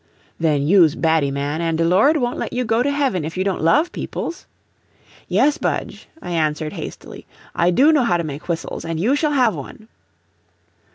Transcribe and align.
"Then 0.39 0.63
you's 0.65 0.95
baddy 0.95 1.29
man, 1.31 1.61
an' 1.61 1.75
de 1.75 1.85
Lord 1.85 2.17
won't 2.17 2.39
let 2.39 2.53
you 2.53 2.65
go 2.65 2.81
to 2.81 2.89
heaven 2.89 3.23
if 3.23 3.37
you 3.37 3.43
don't 3.43 3.61
love 3.61 3.91
peoples." 3.91 4.47
"Yes, 5.27 5.59
Budge," 5.59 6.09
I 6.23 6.31
answered 6.31 6.73
hastily, 6.73 7.27
"I 7.53 7.69
do 7.69 7.91
know 7.91 8.03
how 8.05 8.17
to 8.17 8.23
make 8.23 8.49
whistles, 8.49 8.83
and 8.83 8.99
you 8.99 9.15
shall 9.15 9.33
have 9.33 9.53
one." 9.53 9.89